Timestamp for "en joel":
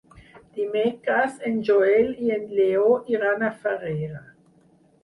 1.51-2.09